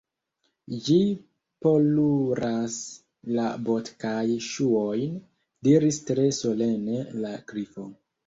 [0.85, 0.95] "Ĝi
[1.65, 2.77] poluras
[3.35, 5.13] la bot-kaj ŝuojn,"
[5.69, 7.87] diris tre solene la Grifo.